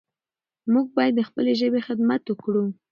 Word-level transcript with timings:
موږ 0.73 0.87
باید 0.97 1.13
د 1.17 1.21
خپلې 1.29 1.53
ژبې 1.61 1.81
خدمت 1.87 2.23
وکړو. 2.27 2.65